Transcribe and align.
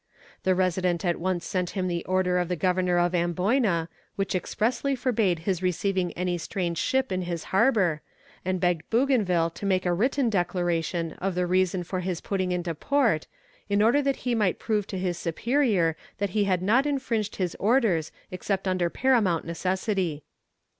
The 0.41 0.55
resident 0.55 1.05
at 1.05 1.19
once 1.19 1.45
sent 1.45 1.69
him 1.77 1.87
the 1.87 2.03
order 2.05 2.39
of 2.39 2.47
the 2.47 2.55
Governor 2.55 2.97
of 2.97 3.13
Amboyna, 3.13 3.87
which 4.15 4.33
expressly 4.33 4.95
forbade 4.95 5.37
his 5.45 5.61
receiving 5.61 6.11
any 6.13 6.39
strange 6.39 6.79
ship 6.79 7.11
in 7.11 7.21
his 7.21 7.43
harbour, 7.53 8.01
and 8.43 8.59
begged 8.59 8.89
Bougainville 8.89 9.51
to 9.51 9.65
make 9.67 9.85
a 9.85 9.93
written 9.93 10.27
declaration 10.31 11.11
of 11.19 11.35
the 11.35 11.45
reason 11.45 11.83
for 11.83 11.99
his 11.99 12.19
putting 12.19 12.51
into 12.51 12.73
port, 12.73 13.27
in 13.69 13.83
order 13.83 14.01
that 14.01 14.15
he 14.25 14.33
might 14.33 14.57
prove 14.57 14.87
to 14.87 14.97
his 14.97 15.19
superior 15.19 15.95
that 16.17 16.31
he 16.31 16.45
had 16.45 16.63
not 16.63 16.87
infringed 16.87 17.35
his 17.35 17.53
orders 17.59 18.11
except 18.31 18.67
under 18.67 18.89
paramount 18.89 19.45
necessity. 19.45 20.23